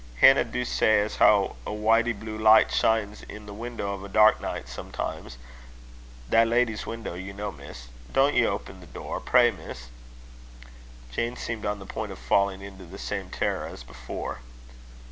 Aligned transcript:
"Hannah 0.15 0.43
do 0.45 0.65
say 0.65 0.99
as 1.01 1.17
how 1.17 1.57
a 1.63 1.69
whitey 1.69 2.11
blue 2.19 2.35
light 2.39 2.71
shines 2.71 3.21
in 3.21 3.45
the 3.45 3.53
window 3.53 3.93
of 3.93 4.03
a 4.03 4.09
dark 4.09 4.41
night, 4.41 4.67
sometimes 4.67 5.37
that 6.27 6.47
lady's 6.47 6.87
window, 6.87 7.13
you 7.13 7.33
know, 7.33 7.51
Miss. 7.51 7.85
Don't 8.11 8.33
ye 8.33 8.43
open 8.43 8.79
the 8.79 8.87
door 8.87 9.19
pray, 9.19 9.51
Miss." 9.51 9.89
Jane 11.11 11.35
seemed 11.35 11.67
on 11.67 11.77
the 11.77 11.85
point 11.85 12.11
of 12.11 12.17
falling 12.17 12.63
into 12.63 12.85
the 12.85 12.97
same 12.97 13.29
terror 13.29 13.67
as 13.67 13.83
before. 13.83 14.39